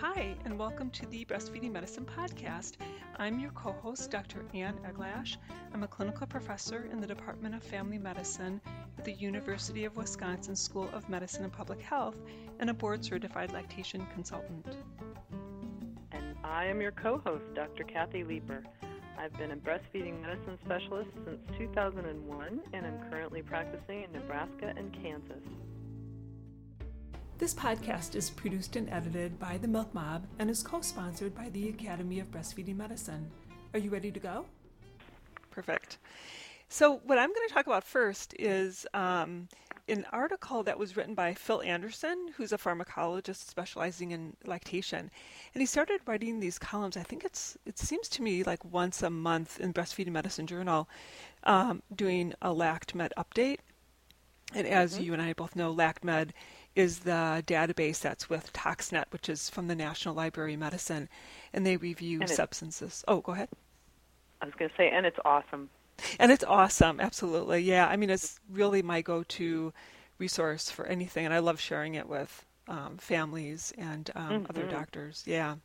[0.00, 2.76] Hi, and welcome to the Breastfeeding Medicine Podcast.
[3.18, 4.46] I'm your co host, Dr.
[4.54, 5.36] Ann Eglash.
[5.74, 8.62] I'm a clinical professor in the Department of Family Medicine
[8.96, 12.18] at the University of Wisconsin School of Medicine and Public Health
[12.60, 14.74] and a board certified lactation consultant.
[16.12, 17.84] And I am your co host, Dr.
[17.84, 18.64] Kathy Leeper.
[19.18, 24.94] I've been a breastfeeding medicine specialist since 2001 and I'm currently practicing in Nebraska and
[24.94, 25.44] Kansas.
[27.40, 31.48] This podcast is produced and edited by the Milk Mob and is co sponsored by
[31.48, 33.30] the Academy of Breastfeeding Medicine.
[33.72, 34.44] Are you ready to go?
[35.50, 35.96] Perfect.
[36.68, 39.48] So, what I'm going to talk about first is um,
[39.88, 45.10] an article that was written by Phil Anderson, who's a pharmacologist specializing in lactation.
[45.54, 49.02] And he started writing these columns, I think it's it seems to me like once
[49.02, 50.90] a month in Breastfeeding Medicine Journal,
[51.44, 53.60] um, doing a LactMed update.
[54.54, 55.04] And as mm-hmm.
[55.04, 56.32] you and I both know, LactMed
[56.76, 61.08] is the database that's with ToxNet, which is from the National Library of Medicine,
[61.52, 63.04] and they review and substances.
[63.08, 63.48] Oh, go ahead.
[64.40, 65.68] I was going to say, and it's awesome.
[66.18, 67.60] And it's awesome, absolutely.
[67.60, 69.72] Yeah, I mean, it's really my go-to
[70.18, 74.46] resource for anything, and I love sharing it with um, families and um, mm-hmm.
[74.48, 75.24] other doctors.
[75.26, 75.56] Yeah.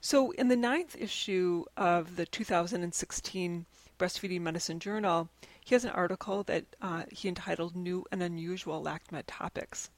[0.00, 3.66] So, in the ninth issue of the 2016
[3.98, 5.28] Breastfeeding Medicine Journal,
[5.64, 9.90] he has an article that uh, he entitled New and Unusual LactMed Topics.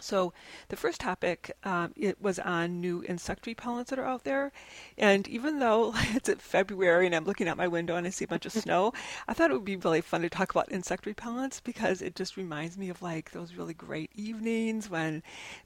[0.00, 0.32] So
[0.68, 4.52] the first topic um, it was on new insect repellents that are out there,
[4.96, 8.28] and even though it's February and I'm looking out my window and I see a
[8.28, 8.92] bunch of snow,
[9.26, 12.36] I thought it would be really fun to talk about insect repellents because it just
[12.36, 15.22] reminds me of like those really great evenings when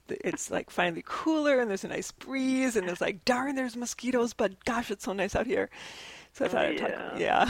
[0.09, 4.33] it's like finally cooler and there's a nice breeze and it's like darn there's mosquitoes,
[4.33, 5.69] but gosh it's so nice out here.
[6.35, 7.19] So I thought I'd talk.
[7.19, 7.47] Yeah.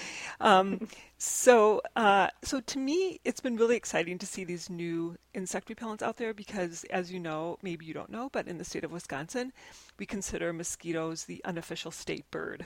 [0.40, 5.68] um, so, uh, so to me, it's been really exciting to see these new insect
[5.68, 8.84] repellents out there because, as you know, maybe you don't know, but in the state
[8.84, 9.52] of Wisconsin,
[9.98, 12.64] we consider mosquitoes the unofficial state bird.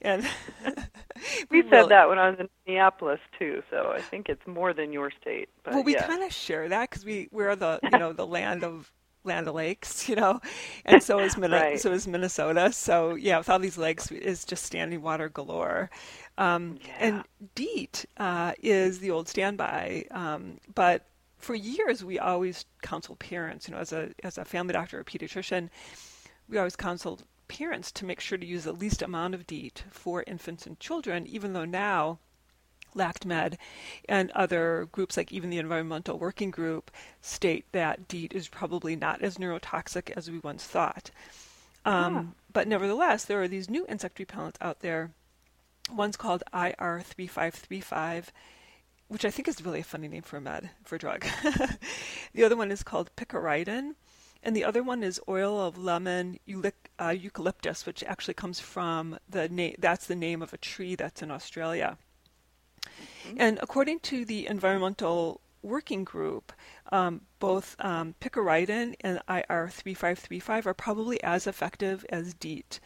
[0.00, 0.26] And
[1.50, 3.62] we, we said really, that when I was in Minneapolis too.
[3.70, 5.50] So I think it's more than your state.
[5.62, 6.06] But well, we yeah.
[6.06, 8.90] kind of share that because we we're the you know the land of
[9.24, 10.40] Land of Lakes, you know,
[10.84, 11.80] and so is Min- right.
[11.80, 12.72] so is Minnesota.
[12.72, 15.90] So yeah, with all these lakes, is just standing water galore.
[16.38, 16.92] Um, yeah.
[17.00, 21.06] And DEET uh, is the old standby, um, but
[21.38, 23.68] for years we always counsel parents.
[23.68, 25.68] You know, as a as a family doctor or pediatrician,
[26.48, 30.22] we always counsel parents to make sure to use the least amount of DEET for
[30.26, 32.18] infants and children, even though now
[32.96, 33.56] LactMed
[34.08, 36.90] and other groups like even the Environmental Working Group
[37.20, 41.10] state that DEET is probably not as neurotoxic as we once thought.
[41.84, 42.24] Um, yeah.
[42.52, 45.10] But nevertheless, there are these new insect repellents out there.
[45.90, 48.26] One's called IR3535,
[49.08, 51.26] which I think is really a funny name for a med, for a drug.
[52.34, 53.94] the other one is called picaridin.
[54.42, 56.38] And the other one is oil of lemon
[56.98, 61.22] uh, eucalyptus, which actually comes from the name, that's the name of a tree that's
[61.22, 61.98] in Australia.
[63.28, 63.36] Mm-hmm.
[63.40, 66.52] And according to the Environmental Working Group,
[66.90, 72.80] um, both um, picaridin and IR3535 are probably as effective as DEET.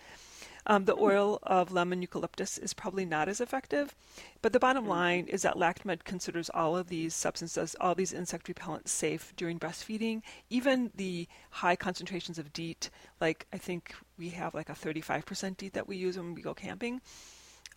[0.66, 1.02] Um, the hmm.
[1.02, 3.94] oil of lemon eucalyptus is probably not as effective,
[4.40, 4.90] but the bottom hmm.
[4.90, 9.58] line is that LactMed considers all of these substances, all these insect repellents, safe during
[9.58, 10.22] breastfeeding.
[10.50, 12.90] Even the high concentrations of DEET,
[13.20, 16.54] like I think we have like a 35% DEET that we use when we go
[16.54, 17.00] camping.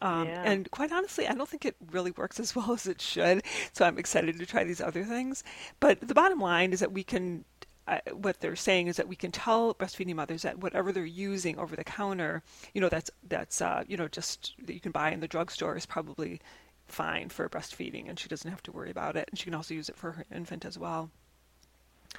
[0.01, 0.43] Um, yeah.
[0.43, 3.43] And quite honestly, I don't think it really works as well as it should.
[3.73, 5.43] So I'm excited to try these other things.
[5.79, 7.45] But the bottom line is that we can
[7.87, 11.57] uh, what they're saying is that we can tell breastfeeding mothers that whatever they're using
[11.57, 12.43] over the counter,
[12.73, 15.77] you know, that's that's uh, you know just that you can buy in the drugstore
[15.77, 16.41] is probably
[16.87, 19.73] fine for breastfeeding, and she doesn't have to worry about it, and she can also
[19.73, 21.09] use it for her infant as well.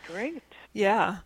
[0.06, 0.42] Great.
[0.72, 1.18] Yeah.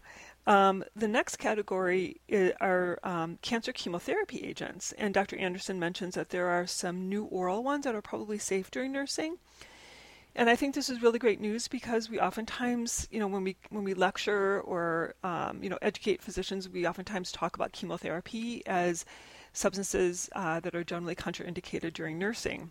[0.47, 2.21] Um, the next category
[2.61, 5.37] are um, cancer chemotherapy agents, and Dr.
[5.37, 9.39] Anderson mentions that there are some new oral ones that are probably safe during nursing.
[10.35, 13.57] And I think this is really great news because we oftentimes, you know, when we
[13.69, 19.05] when we lecture or um, you know educate physicians, we oftentimes talk about chemotherapy as
[19.53, 22.71] substances uh, that are generally contraindicated during nursing.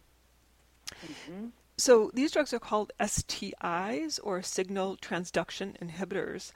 [1.05, 1.47] Mm-hmm.
[1.77, 6.51] So these drugs are called STIs or signal transduction inhibitors.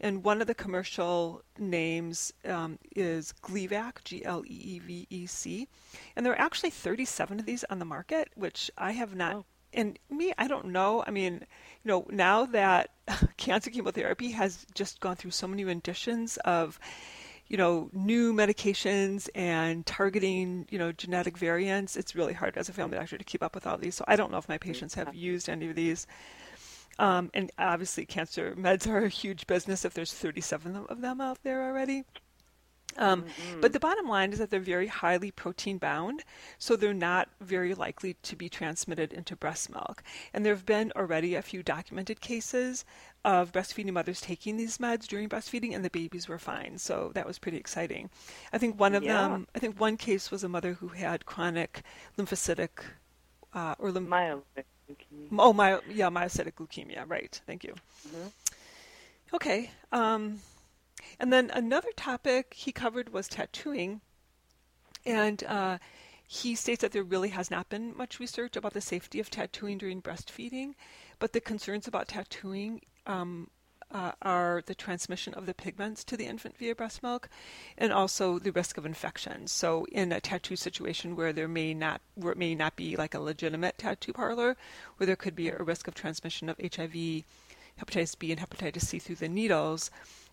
[0.00, 5.26] And one of the commercial names um, is Gleevec, G L E E V E
[5.26, 5.68] C.
[6.14, 9.34] And there are actually 37 of these on the market, which I have not.
[9.34, 9.44] Oh.
[9.72, 11.04] And me, I don't know.
[11.06, 11.34] I mean,
[11.84, 12.90] you know, now that
[13.36, 16.80] cancer chemotherapy has just gone through so many renditions of,
[17.48, 22.72] you know, new medications and targeting, you know, genetic variants, it's really hard as a
[22.72, 23.94] family doctor to keep up with all these.
[23.94, 26.06] So I don't know if my patients have used any of these.
[26.98, 31.38] Um, and obviously, cancer meds are a huge business if there's 37 of them out
[31.42, 32.04] there already.
[32.96, 33.60] Um, mm-hmm.
[33.60, 36.24] But the bottom line is that they're very highly protein bound,
[36.58, 40.02] so they're not very likely to be transmitted into breast milk.
[40.32, 42.84] And there have been already a few documented cases
[43.24, 46.78] of breastfeeding mothers taking these meds during breastfeeding, and the babies were fine.
[46.78, 48.10] So that was pretty exciting.
[48.52, 49.28] I think one of yeah.
[49.28, 51.82] them, I think one case was a mother who had chronic
[52.16, 52.70] lymphocytic
[53.54, 54.08] uh, or lymph-
[54.90, 55.38] leukemia.
[55.38, 57.04] Oh, my, yeah, myocytic leukemia.
[57.08, 57.40] Right.
[57.46, 57.74] Thank you.
[58.08, 58.28] Mm-hmm.
[59.34, 59.70] Okay.
[59.92, 60.40] Um,
[61.20, 64.00] and then another topic he covered was tattooing.
[65.06, 65.78] And uh,
[66.26, 69.78] he states that there really has not been much research about the safety of tattooing
[69.78, 70.74] during breastfeeding,
[71.18, 73.48] but the concerns about tattooing um,
[73.90, 77.28] uh, are the transmission of the pigments to the infant via breast milk,
[77.76, 79.46] and also the risk of infection.
[79.46, 83.14] So, in a tattoo situation where there may not where it may not be like
[83.14, 84.56] a legitimate tattoo parlor,
[84.96, 87.24] where there could be a risk of transmission of HIV,
[87.80, 89.90] hepatitis B, and hepatitis C through the needles,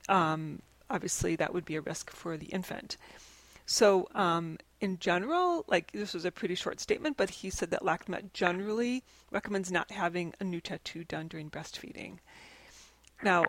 [0.10, 2.98] um, obviously that would be a risk for the infant.
[3.66, 7.82] So, um, in general, like this was a pretty short statement, but he said that
[7.82, 12.20] LactMed generally recommends not having a new tattoo done during breastfeeding.
[13.24, 13.46] Now,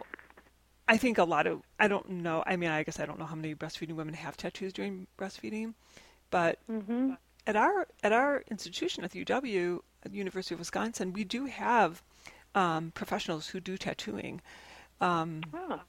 [0.89, 3.27] I think a lot of, I don't know, I mean, I guess I don't know
[3.27, 5.75] how many breastfeeding women have tattoos during breastfeeding,
[6.31, 7.13] but mm-hmm.
[7.47, 11.47] at our at our institution at the UW, at the University of Wisconsin, we do
[11.47, 12.03] have
[12.55, 14.41] um, professionals who do tattooing.
[15.01, 15.81] Um, oh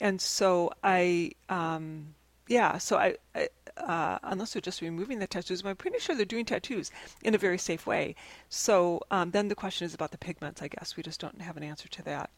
[0.00, 2.14] and so I, um,
[2.48, 6.24] yeah, so I, I uh, unless they're just removing the tattoos, I'm pretty sure they're
[6.24, 6.90] doing tattoos
[7.22, 8.14] in a very safe way.
[8.48, 10.62] So um, then the question is about the pigments.
[10.62, 12.30] I guess we just don't have an answer to that.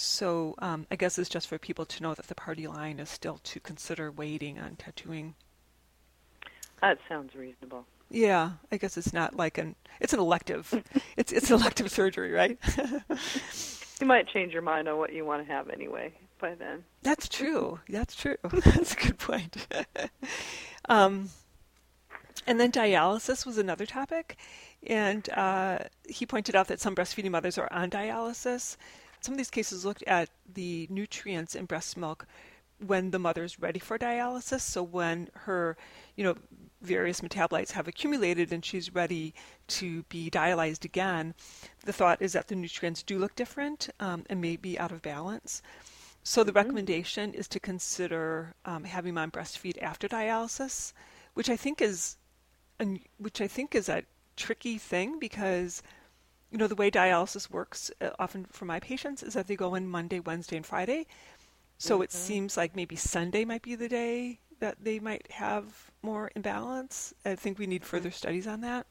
[0.00, 3.10] So um, I guess it's just for people to know that the party line is
[3.10, 5.34] still to consider waiting on tattooing.
[6.80, 7.84] That sounds reasonable.
[8.08, 10.82] Yeah, I guess it's not like an it's an elective.
[11.18, 12.58] it's it's elective surgery, right?
[14.00, 16.82] you might change your mind on what you want to have anyway by then.
[17.02, 17.78] That's true.
[17.88, 18.36] That's true.
[18.42, 19.66] That's a good point.
[20.88, 21.28] um,
[22.46, 24.38] and then dialysis was another topic,
[24.86, 28.78] and uh, he pointed out that some breastfeeding mothers are on dialysis.
[29.20, 32.26] Some of these cases looked at the nutrients in breast milk
[32.84, 34.62] when the mother is ready for dialysis.
[34.62, 35.76] So when her,
[36.16, 36.36] you know,
[36.80, 39.34] various metabolites have accumulated and she's ready
[39.68, 41.34] to be dialyzed again,
[41.84, 45.02] the thought is that the nutrients do look different um, and may be out of
[45.02, 45.62] balance.
[46.22, 46.56] So the mm-hmm.
[46.56, 50.92] recommendation is to consider um, having mom breastfeed after dialysis,
[51.34, 52.16] which I think is,
[52.78, 54.04] and which I think is a
[54.36, 55.82] tricky thing because,
[56.50, 59.74] you know, the way dialysis works uh, often for my patients is that they go
[59.74, 61.06] in Monday, Wednesday, and Friday.
[61.78, 62.04] So mm-hmm.
[62.04, 67.14] it seems like maybe Sunday might be the day that they might have more imbalance.
[67.24, 68.86] I think we need further studies on that.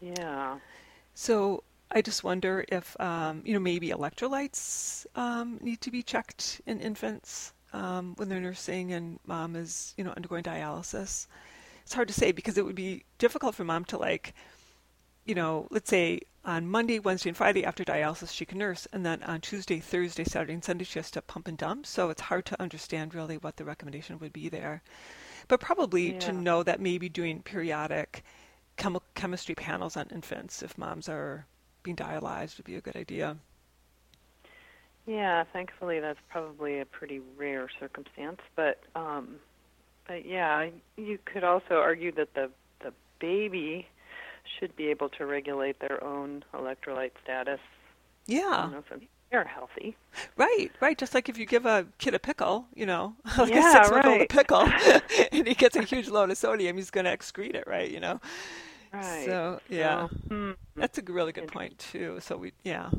[0.00, 0.58] Yeah.
[1.14, 6.60] So I just wonder if, um, you know, maybe electrolytes um, need to be checked
[6.66, 11.26] in infants um, when they're nursing and mom is, you know, undergoing dialysis.
[11.82, 14.34] It's hard to say because it would be difficult for mom to like,
[15.24, 19.04] you know, let's say on Monday, Wednesday, and Friday after dialysis she can nurse, and
[19.04, 21.86] then on Tuesday, Thursday, Saturday, and Sunday she has to pump and dump.
[21.86, 24.82] So it's hard to understand really what the recommendation would be there.
[25.48, 26.18] But probably yeah.
[26.20, 28.24] to know that maybe doing periodic
[28.78, 31.46] chemi- chemistry panels on infants if moms are
[31.82, 33.36] being dialyzed would be a good idea.
[35.06, 39.36] Yeah, thankfully that's probably a pretty rare circumstance, but um,
[40.06, 43.88] but yeah, you could also argue that the the baby
[44.58, 47.60] should be able to regulate their own electrolyte status.
[48.26, 48.66] Yeah.
[48.66, 49.96] You know, so they're healthy.
[50.36, 50.98] Right, right.
[50.98, 53.90] Just like if you give a kid a pickle, you know, like yeah, a six
[53.90, 54.68] month old pickle,
[55.32, 57.90] and he gets a huge load of sodium, he's going to excrete it, right?
[57.90, 58.20] You know.
[58.92, 59.24] Right.
[59.24, 60.80] So yeah, so, mm-hmm.
[60.80, 62.18] that's a really good point too.
[62.20, 62.90] So we yeah.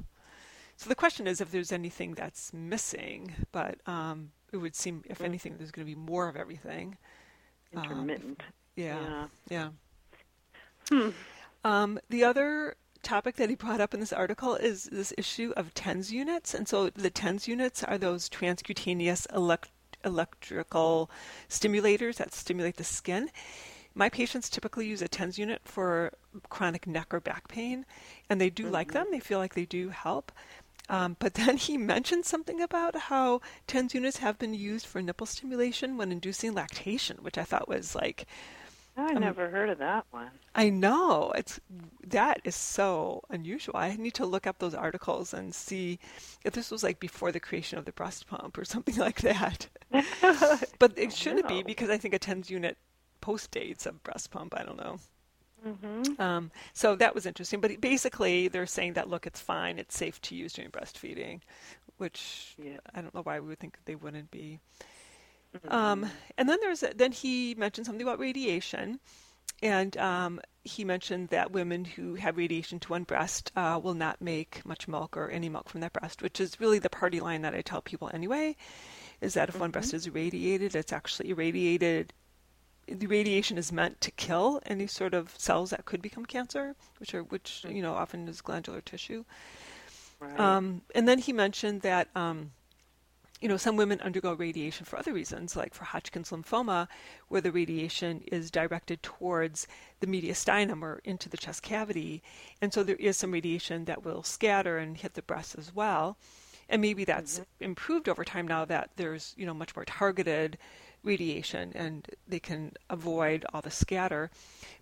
[0.78, 5.18] So the question is if there's anything that's missing, but um, it would seem if
[5.18, 5.26] mm-hmm.
[5.26, 6.98] anything there's going to be more of everything.
[7.76, 8.42] Um, Intermittent.
[8.42, 9.00] Um, yeah.
[9.02, 9.28] Yeah.
[9.50, 9.70] yeah.
[10.90, 11.10] Hmm.
[11.64, 15.74] Um, the other topic that he brought up in this article is this issue of
[15.74, 19.72] TENS units, and so the TENS units are those transcutaneous elect-
[20.04, 21.10] electrical
[21.50, 23.30] stimulators that stimulate the skin.
[23.94, 26.14] My patients typically use a TENS unit for
[26.50, 27.86] chronic neck or back pain,
[28.30, 28.74] and they do mm-hmm.
[28.74, 29.08] like them.
[29.12, 30.32] They feel like they do help.
[30.90, 35.28] Um, but then he mentioned something about how TENS units have been used for nipple
[35.28, 38.26] stimulation when inducing lactation, which I thought was like.
[38.98, 40.30] I um, never heard of that one.
[40.54, 41.60] I know it's
[42.08, 43.78] that is so unusual.
[43.78, 46.00] I need to look up those articles and see
[46.44, 49.68] if this was like before the creation of the breast pump or something like that.
[50.80, 52.78] but it shouldn't be because I think a TENS unit
[53.22, 54.54] post dates of breast pump.
[54.58, 55.00] I don't know.
[55.66, 56.20] Mm-hmm.
[56.22, 57.62] Um, so that was interesting.
[57.62, 61.42] But basically, they're saying that look, it's fine, it's safe to use during breastfeeding,
[61.98, 62.78] which yeah.
[62.94, 64.60] I don't know why we would think they wouldn't be.
[65.56, 65.74] Mm-hmm.
[65.74, 69.00] Um, and then there's then he mentioned something about radiation,
[69.62, 74.22] and um, he mentioned that women who have radiation to one breast uh, will not
[74.22, 77.42] make much milk or any milk from that breast, which is really the party line
[77.42, 78.56] that I tell people anyway.
[79.20, 79.62] Is that if mm-hmm.
[79.62, 79.98] one breast mm-hmm.
[79.98, 82.14] is irradiated, it's actually irradiated
[82.88, 87.14] the radiation is meant to kill any sort of cells that could become cancer, which
[87.14, 89.24] are which you know often is glandular tissue.
[90.20, 90.40] Right.
[90.40, 92.52] Um, and then he mentioned that um,
[93.42, 96.88] you know some women undergo radiation for other reasons, like for Hodgkin's lymphoma,
[97.28, 99.68] where the radiation is directed towards
[100.00, 102.22] the mediastinum or into the chest cavity,
[102.62, 106.18] and so there is some radiation that will scatter and hit the breast as well.
[106.70, 107.64] And maybe that's mm-hmm.
[107.66, 110.58] improved over time now that there's you know much more targeted
[111.04, 114.30] radiation and they can avoid all the scatter.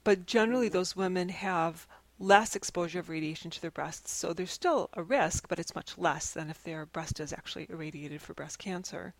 [0.03, 0.73] But generally, mm-hmm.
[0.77, 1.87] those women have
[2.19, 5.97] less exposure of radiation to their breasts, so there's still a risk, but it's much
[5.97, 9.13] less than if their breast is actually irradiated for breast cancer.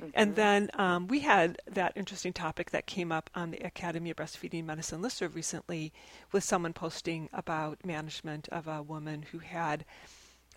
[0.00, 0.10] Mm-hmm.
[0.14, 4.16] And then um, we had that interesting topic that came up on the Academy of
[4.16, 5.92] Breastfeeding Medicine listserv recently
[6.32, 9.84] with someone posting about management of a woman who had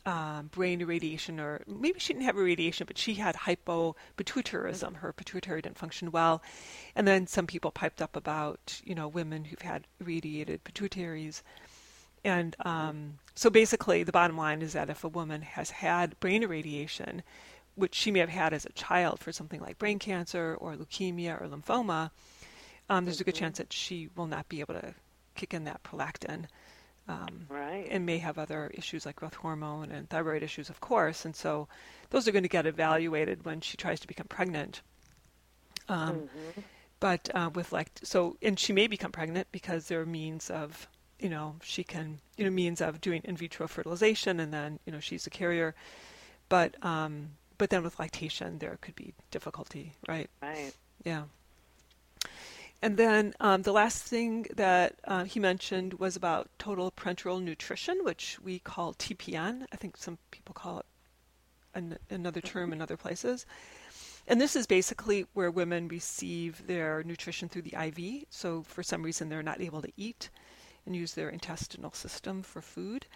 [0.07, 4.95] um, brain irradiation, or maybe she didn't have irradiation, but she had hypopituitarism.
[4.95, 6.41] Her pituitary didn't function well.
[6.95, 11.41] And then some people piped up about, you know, women who've had irradiated pituitaries.
[12.23, 16.41] And um, so basically, the bottom line is that if a woman has had brain
[16.41, 17.21] irradiation,
[17.75, 21.41] which she may have had as a child for something like brain cancer or leukemia
[21.41, 22.11] or lymphoma,
[22.89, 24.95] um, there's a good chance that she will not be able to
[25.35, 26.45] kick in that prolactin.
[27.09, 27.87] Um, right.
[27.89, 31.23] And may have other issues like growth hormone and thyroid issues, of course.
[31.23, 31.67] And so
[32.09, 34.81] those are going to get evaluated when she tries to become pregnant.
[35.87, 36.61] Um, mm-hmm.
[36.99, 40.87] But uh, with like, so, and she may become pregnant because there are means of,
[41.19, 44.91] you know, she can, you know, means of doing in vitro fertilization and then, you
[44.91, 45.75] know, she's a carrier.
[46.49, 50.29] But, um, but then with lactation, there could be difficulty, right?
[50.41, 50.73] Right.
[51.05, 51.23] Yeah.
[52.81, 58.03] And then um, the last thing that uh, he mentioned was about total parenteral nutrition,
[58.03, 59.65] which we call TPN.
[59.71, 60.85] I think some people call it
[61.73, 63.45] an, another term in other places.
[64.27, 68.25] And this is basically where women receive their nutrition through the IV.
[68.29, 70.29] So for some reason, they're not able to eat
[70.85, 73.07] and use their intestinal system for food.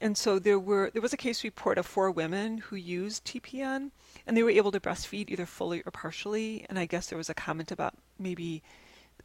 [0.00, 3.92] And so there were there was a case report of four women who used TPN,
[4.26, 6.66] and they were able to breastfeed either fully or partially.
[6.68, 8.62] And I guess there was a comment about maybe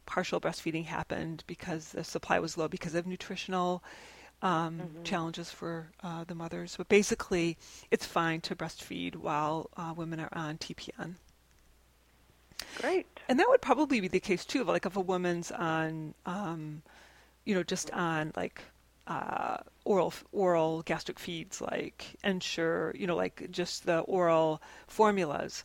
[0.06, 3.82] partial breastfeeding happened because the supply was low because of nutritional
[4.40, 5.02] um, mm-hmm.
[5.02, 6.76] challenges for uh, the mothers.
[6.76, 7.56] But basically,
[7.90, 11.14] it's fine to breastfeed while uh, women are on TPN.
[12.80, 13.06] Great.
[13.28, 14.64] And that would probably be the case too.
[14.64, 16.82] Like if a woman's on, um,
[17.44, 18.62] you know, just on like
[19.06, 25.64] uh, oral oral gastric feeds like Ensure, you know, like just the oral formulas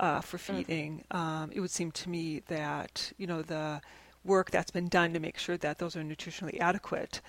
[0.00, 0.40] uh, for mm.
[0.40, 1.04] feeding.
[1.10, 3.80] Um, it would seem to me that you know the
[4.24, 7.20] work that's been done to make sure that those are nutritionally adequate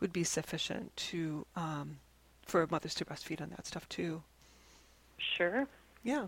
[0.00, 1.98] would be sufficient to um,
[2.44, 4.22] for mothers to breastfeed on that stuff too.
[5.18, 5.66] Sure.
[6.02, 6.26] Yeah.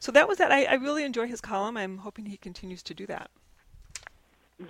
[0.00, 0.50] So that was that.
[0.50, 1.76] I, I really enjoy his column.
[1.76, 3.30] I'm hoping he continues to do that.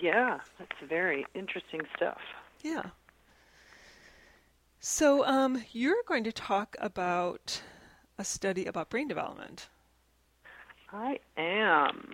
[0.01, 2.21] Yeah, that's very interesting stuff.
[2.63, 2.83] Yeah.
[4.81, 7.63] So um, you're going to talk about
[8.19, 9.69] a study about brain development.
[10.93, 12.13] I am.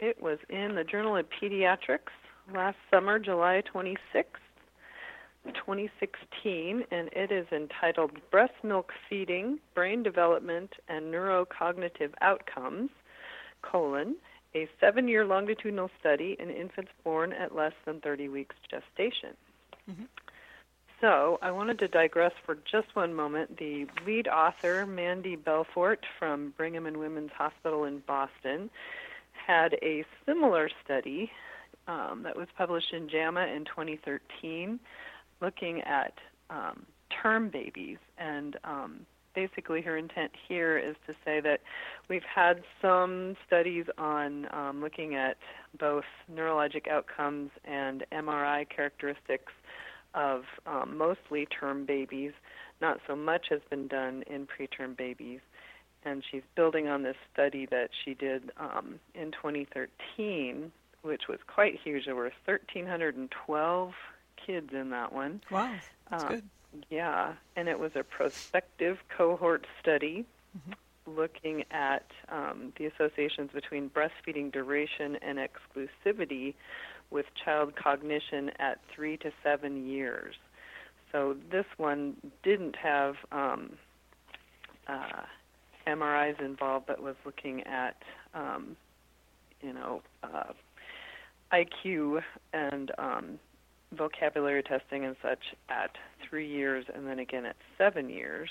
[0.00, 2.12] It was in the Journal of Pediatrics
[2.54, 4.24] last summer, July 26th,
[5.54, 12.90] 2016, and it is entitled Breast Milk Feeding, Brain Development, and Neurocognitive Outcomes,
[13.62, 14.16] colon,
[14.54, 19.36] a seven-year longitudinal study in infants born at less than 30 weeks gestation.
[19.90, 20.04] Mm-hmm.
[21.00, 23.58] So I wanted to digress for just one moment.
[23.58, 28.70] The lead author, Mandy Belfort from Brigham and Women's Hospital in Boston,
[29.32, 31.30] had a similar study
[31.86, 34.80] um, that was published in JAMA in 2013,
[35.42, 36.14] looking at
[36.48, 37.98] um, term babies.
[38.16, 39.00] And um,
[39.34, 41.60] basically, her intent here is to say that
[42.08, 45.36] we've had some studies on um, looking at
[45.78, 49.52] both neurologic outcomes and MRI characteristics
[50.16, 52.32] of um, mostly term babies.
[52.80, 55.40] Not so much has been done in preterm babies.
[56.04, 61.78] And she's building on this study that she did um, in 2013, which was quite
[61.82, 62.06] huge.
[62.06, 63.92] There were 1,312
[64.44, 65.40] kids in that one.
[65.50, 65.74] Wow,
[66.10, 66.42] that's uh, good.
[66.90, 71.18] Yeah, and it was a prospective cohort study mm-hmm.
[71.18, 76.54] looking at um, the associations between breastfeeding duration and exclusivity
[77.10, 80.34] with child cognition at three to seven years.
[81.12, 83.72] So this one didn't have um,
[84.88, 85.22] uh,
[85.86, 87.96] MRIs involved, but was looking at,
[88.34, 88.76] um,
[89.62, 90.52] you know, uh,
[91.52, 92.22] IQ
[92.52, 93.38] and um,
[93.96, 95.90] vocabulary testing and such at
[96.28, 98.50] three years, and then again at seven years.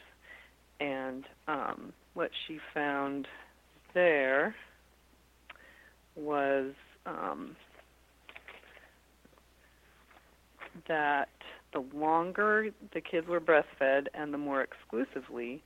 [0.80, 3.28] And um, what she found
[3.94, 4.56] there
[6.16, 6.72] was
[7.06, 7.56] um,
[10.88, 11.30] that
[11.74, 15.64] the longer the kids were breastfed and the more exclusively,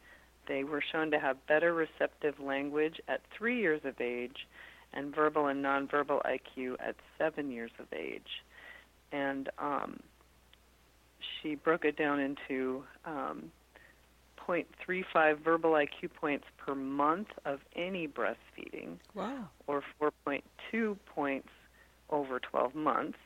[0.48, 4.48] they were shown to have better receptive language at three years of age
[4.94, 8.44] and verbal and nonverbal IQ at seven years of age.
[9.12, 10.00] And um,
[11.42, 13.52] she broke it down into um,
[14.48, 18.98] 4.35 verbal IQ points per month of any breastfeeding.
[19.14, 19.50] Wow.
[19.68, 21.50] Or 4.2 points
[22.10, 23.18] over 12 months.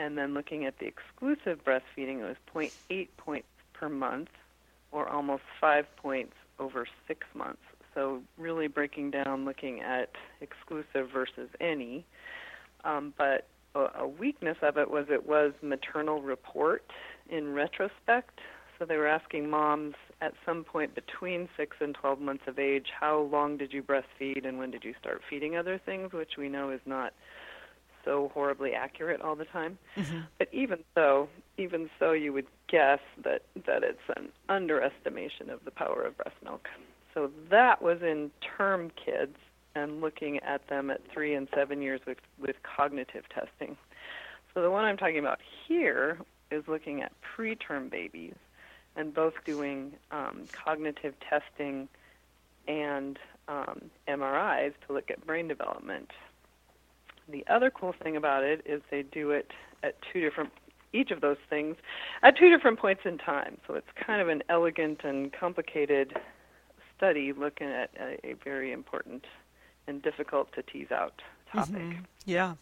[0.00, 4.30] And then looking at the exclusive breastfeeding, it was 0.8 points per month,
[4.92, 7.60] or almost 5 points over 6 months.
[7.94, 12.06] So really breaking down, looking at exclusive versus any.
[12.82, 16.90] Um, but a, a weakness of it was it was maternal report
[17.28, 18.40] in retrospect.
[18.78, 22.86] So they were asking moms at some point between 6 and 12 months of age,
[22.98, 26.48] how long did you breastfeed and when did you start feeding other things, which we
[26.48, 27.12] know is not
[28.04, 29.78] so horribly accurate all the time.
[29.96, 30.20] Mm-hmm.
[30.38, 31.28] But even so,
[31.58, 36.36] even so you would guess that that it's an underestimation of the power of breast
[36.44, 36.68] milk.
[37.14, 39.36] So that was in term kids
[39.74, 43.76] and looking at them at 3 and 7 years with with cognitive testing.
[44.54, 46.18] So the one I'm talking about here
[46.50, 48.34] is looking at preterm babies
[48.96, 51.88] and both doing um, cognitive testing
[52.66, 56.10] and um, MRIs to look at brain development.
[57.30, 60.50] The other cool thing about it is they do it at two different,
[60.92, 61.76] each of those things,
[62.22, 63.58] at two different points in time.
[63.66, 66.16] So it's kind of an elegant and complicated
[66.96, 69.24] study looking at a, a very important
[69.86, 71.22] and difficult to tease out
[71.52, 71.74] topic.
[71.74, 72.00] Mm-hmm.
[72.26, 72.54] Yeah.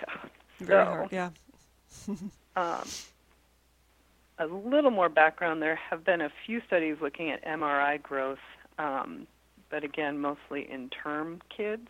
[0.00, 0.28] Yeah.
[0.60, 1.12] Very so, hard.
[1.12, 1.30] Yeah.
[2.56, 2.88] um,
[4.38, 8.38] a little more background, there have been a few studies looking at MRI growth,
[8.78, 9.26] um,
[9.70, 11.88] but again, mostly in term kids,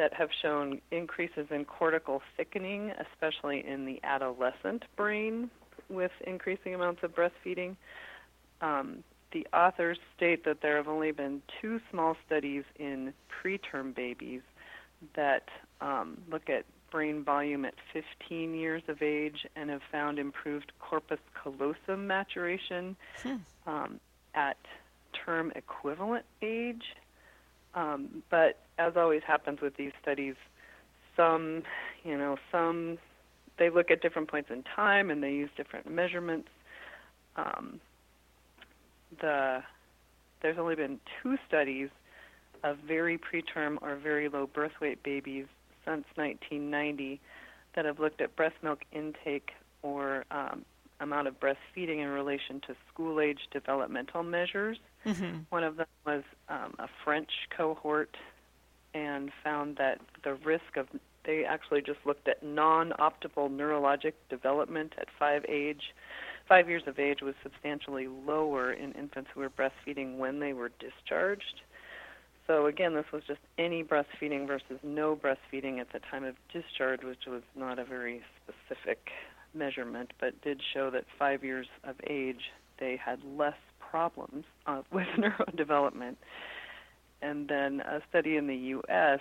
[0.00, 5.50] that have shown increases in cortical thickening, especially in the adolescent brain
[5.90, 7.76] with increasing amounts of breastfeeding.
[8.62, 14.40] Um, the authors state that there have only been two small studies in preterm babies
[15.16, 15.50] that
[15.82, 21.20] um, look at brain volume at 15 years of age and have found improved corpus
[21.34, 23.36] callosum maturation hmm.
[23.66, 24.00] um,
[24.34, 24.56] at
[25.12, 26.96] term equivalent age.
[27.74, 30.34] Um, but as always happens with these studies,
[31.16, 31.62] some,
[32.02, 32.98] you know, some
[33.58, 36.48] they look at different points in time and they use different measurements.
[37.36, 37.80] Um,
[39.20, 39.62] the
[40.40, 41.90] there's only been two studies
[42.64, 45.46] of very preterm or very low birth weight babies
[45.84, 47.20] since 1990
[47.74, 49.50] that have looked at breast milk intake
[49.82, 50.64] or um,
[51.00, 54.78] amount of breastfeeding in relation to school age developmental measures.
[55.04, 55.40] Mm-hmm.
[55.50, 58.16] One of them was um, a French cohort
[58.94, 60.86] and found that the risk of
[61.24, 65.94] they actually just looked at non-optimal neurologic development at five age
[66.48, 70.70] five years of age was substantially lower in infants who were breastfeeding when they were
[70.80, 71.60] discharged
[72.50, 77.04] so again, this was just any breastfeeding versus no breastfeeding at the time of discharge,
[77.04, 79.10] which was not a very specific
[79.54, 82.50] measurement, but did show that five years of age
[82.80, 86.16] they had less problems uh, with neurodevelopment.
[87.22, 89.20] And then a study in the U.S.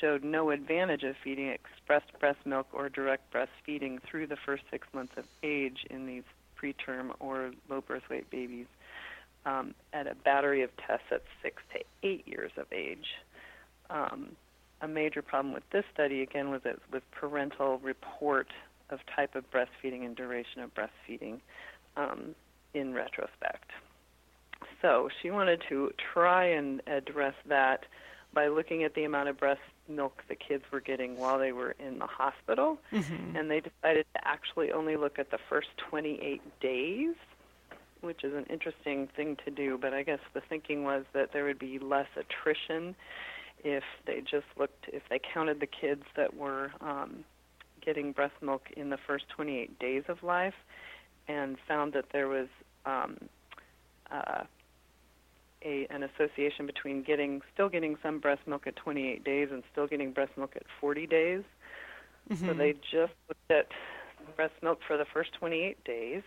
[0.00, 4.86] showed no advantage of feeding expressed breast milk or direct breastfeeding through the first six
[4.92, 6.24] months of age in these
[6.60, 8.66] preterm or low birth weight babies
[9.46, 13.06] um, at a battery of tests at six to eight years of age.
[13.88, 14.36] Um,
[14.82, 18.48] a major problem with this study, again, was that with parental report
[18.88, 21.40] of type of breastfeeding and duration of breastfeeding
[21.96, 22.34] um,
[22.74, 23.70] in retrospect.
[24.82, 27.84] So she wanted to try and address that
[28.32, 31.74] by looking at the amount of breast milk the kids were getting while they were
[31.78, 32.78] in the hospital.
[32.92, 33.36] Mm-hmm.
[33.36, 37.14] And they decided to actually only look at the first 28 days
[38.00, 39.78] which is an interesting thing to do.
[39.80, 42.94] But I guess the thinking was that there would be less attrition
[43.62, 47.24] if they just looked, if they counted the kids that were um,
[47.84, 50.54] getting breast milk in the first 28 days of life,
[51.28, 52.48] and found that there was
[52.86, 53.18] um,
[54.10, 54.44] uh,
[55.62, 59.86] a, an association between getting still getting some breast milk at 28 days and still
[59.86, 61.42] getting breast milk at 40 days
[62.30, 62.46] Mm-hmm.
[62.46, 63.68] So they just looked at
[64.36, 66.22] breast milk for the first 28 days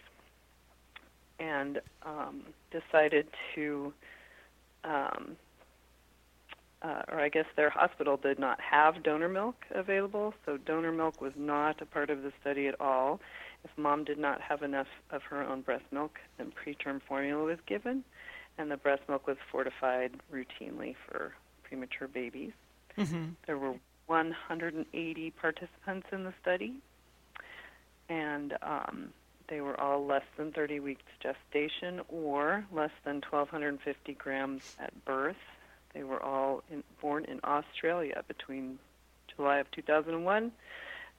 [1.39, 2.41] and um,
[2.71, 3.93] decided to,
[4.83, 5.37] um,
[6.81, 11.21] uh, or I guess their hospital did not have donor milk available, so donor milk
[11.21, 13.19] was not a part of the study at all.
[13.63, 17.59] If mom did not have enough of her own breast milk, then preterm formula was
[17.65, 18.03] given,
[18.57, 22.51] and the breast milk was fortified routinely for premature babies.
[22.97, 23.29] Mm-hmm.
[23.47, 23.75] There were
[24.07, 26.73] 180 participants in the study,
[28.09, 29.13] and um,
[29.47, 35.37] they were all less than 30 weeks gestation or less than 1,250 grams at birth.
[35.93, 38.79] They were all in, born in Australia between
[39.35, 40.51] July of 2001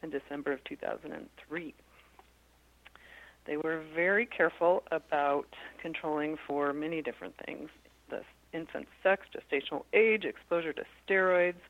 [0.02, 1.74] and December of 2003.
[3.46, 5.46] They were very careful about
[5.80, 7.68] controlling for many different things
[8.10, 11.60] the infant sex, gestational age, exposure to steroids,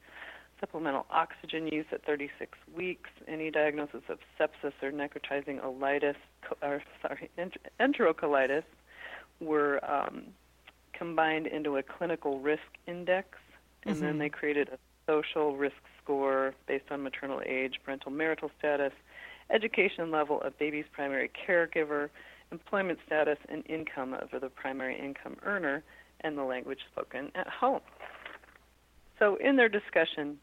[0.61, 6.17] supplemental oxygen use at 36 weeks, any diagnosis of sepsis or necrotizing colitis,
[6.63, 7.31] or sorry,
[7.81, 8.65] enterocolitis
[9.41, 10.25] were um,
[10.93, 13.39] combined into a clinical risk index,
[13.85, 14.05] and mm-hmm.
[14.05, 18.93] then they created a social risk score based on maternal age, parental marital status,
[19.51, 22.11] education level of baby's primary caregiver,
[22.53, 25.83] employment status, and income of the primary income earner,
[26.21, 27.81] and the language spoken at home.
[29.19, 30.39] So, in their discussion,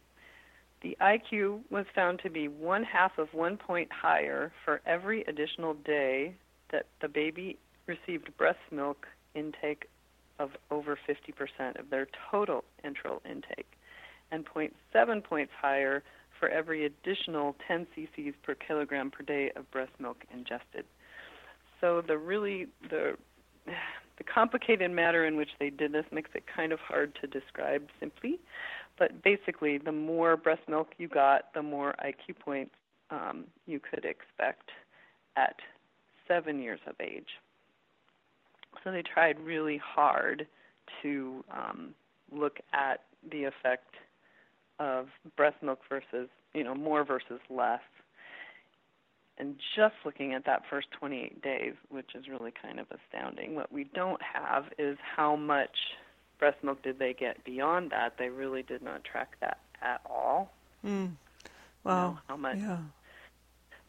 [0.82, 5.74] the IQ was found to be one half of one point higher for every additional
[5.74, 6.36] day
[6.72, 9.88] that the baby received breast milk intake
[10.40, 13.72] of over 50% of their total enteral intake,
[14.32, 16.04] and 0.7 points higher
[16.42, 20.84] for every additional 10 cc's per kilogram per day of breast milk ingested.
[21.80, 23.16] So the really the
[24.18, 27.84] the complicated matter in which they did this makes it kind of hard to describe
[28.00, 28.40] simply.
[29.00, 32.76] But basically, the more breast milk you got, the more IQ points
[33.10, 34.70] um, you could expect
[35.38, 35.56] at
[36.28, 37.30] seven years of age.
[38.84, 40.48] So they tried really hard
[41.02, 41.96] to um,
[42.32, 43.02] look at
[43.32, 43.96] the effect
[44.82, 47.82] of breast milk versus, you know, more versus less.
[49.38, 53.72] And just looking at that first 28 days, which is really kind of astounding, what
[53.72, 55.78] we don't have is how much
[56.40, 58.18] breast milk did they get beyond that?
[58.18, 60.52] They really did not track that at all.
[60.86, 61.12] Mm.
[61.84, 62.08] Wow.
[62.08, 62.58] You know, how much?
[62.58, 62.78] Yeah.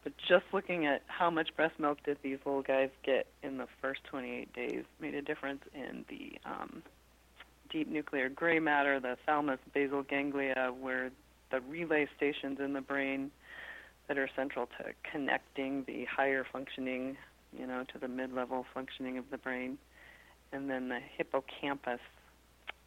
[0.03, 3.67] But just looking at how much breast milk did these little guys get in the
[3.81, 6.83] first 28 days made a difference in the um,
[7.73, 11.11] deep nuclear gray matter, the thalamus basal ganglia, where
[11.51, 13.31] the relay stations in the brain
[14.07, 17.17] that are central to connecting the higher functioning,
[17.57, 19.77] you know, to the mid-level functioning of the brain,
[20.51, 21.99] and then the hippocampus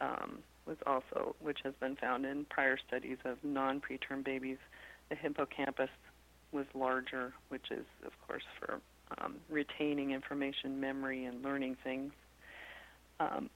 [0.01, 4.59] um, was also, which has been found in prior studies of non-preterm babies,
[5.09, 5.91] the hippocampus
[6.53, 8.81] was larger, which is, of course, for
[9.19, 12.13] um, retaining information, memory, and learning things.
[13.21, 13.49] Um,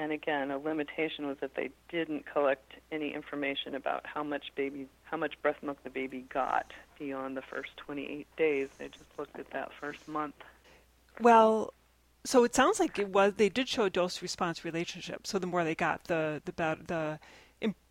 [0.00, 4.86] and again, a limitation was that they didn't collect any information about how much baby,
[5.04, 8.68] how much breast milk the baby got beyond the first 28 days.
[8.78, 10.36] They just looked at that first month.
[11.20, 11.74] Well,
[12.24, 15.26] so it sounds like it was they did show a dose response relationship.
[15.26, 17.20] So the more they got, the the better the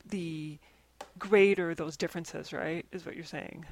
[0.04, 0.58] the
[1.20, 2.88] greater those differences, right?
[2.92, 3.68] Is what you're saying?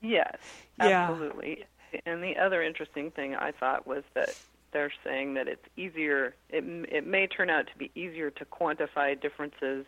[0.00, 0.36] Yes,
[0.78, 1.64] absolutely.
[1.92, 2.00] Yeah.
[2.06, 4.34] And the other interesting thing I thought was that
[4.72, 6.34] they're saying that it's easier.
[6.50, 9.86] It it may turn out to be easier to quantify differences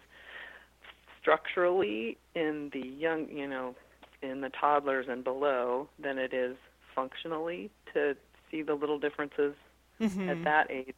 [1.21, 3.75] structurally in the young, you know,
[4.23, 6.57] in the toddlers and below than it is
[6.95, 8.15] functionally to
[8.51, 9.55] see the little differences
[10.01, 10.29] mm-hmm.
[10.29, 10.95] at that age.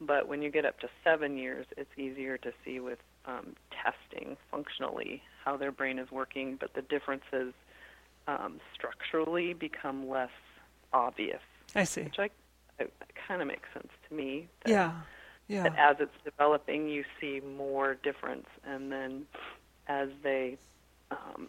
[0.00, 4.36] But when you get up to seven years, it's easier to see with um, testing
[4.50, 7.54] functionally how their brain is working, but the differences
[8.26, 10.30] um, structurally become less
[10.92, 11.40] obvious.
[11.74, 12.02] I see.
[12.02, 12.30] Which I,
[12.82, 14.48] it kind of makes sense to me.
[14.64, 14.92] That, yeah.
[15.48, 15.64] Yeah.
[15.64, 19.26] That as it's developing, you see more difference, and then
[19.88, 20.56] as they,
[21.10, 21.48] um,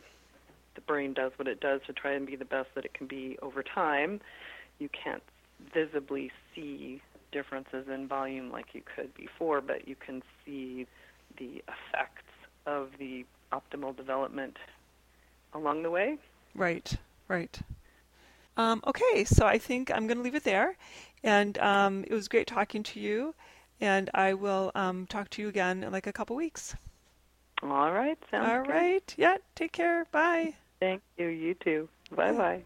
[0.75, 3.07] the brain does what it does to try and be the best that it can
[3.07, 4.19] be over time,
[4.79, 5.23] you can't
[5.73, 10.85] visibly see differences in volume like you could before, but you can see
[11.37, 12.23] the effects
[12.65, 14.57] of the optimal development
[15.53, 16.17] along the way.
[16.55, 16.95] Right,
[17.27, 17.59] right.
[18.57, 20.77] Um, okay, so I think I'm going to leave it there.
[21.23, 23.33] And um, it was great talking to you.
[23.81, 26.75] And I will um, talk to you again in like a couple weeks.
[27.61, 28.17] All right.
[28.29, 28.69] Sounds All good.
[28.71, 29.15] right.
[29.17, 29.37] Yeah.
[29.55, 30.05] Take care.
[30.11, 30.55] Bye.
[30.79, 31.27] Thank you.
[31.27, 31.89] You too.
[32.11, 32.61] Bye bye.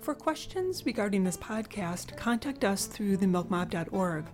[0.00, 4.26] For questions regarding this podcast, contact us through themilkmob.org.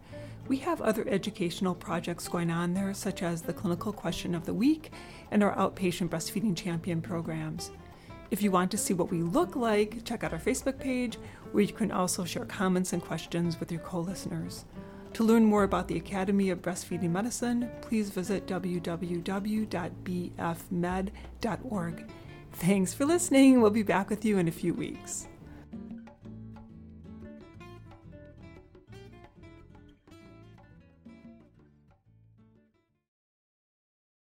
[0.47, 4.53] We have other educational projects going on there, such as the Clinical Question of the
[4.53, 4.92] Week
[5.31, 7.70] and our Outpatient Breastfeeding Champion programs.
[8.31, 11.19] If you want to see what we look like, check out our Facebook page,
[11.53, 14.65] where you can also share comments and questions with your co listeners.
[15.15, 19.25] To learn more about the Academy of Breastfeeding Medicine, please visit www.bfmed.org.
[22.53, 23.61] Thanks for listening.
[23.61, 25.29] We'll be back with you in a few weeks.